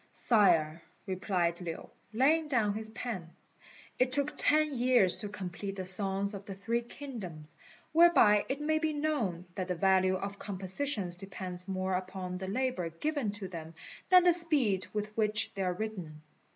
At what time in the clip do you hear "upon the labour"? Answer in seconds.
11.93-12.89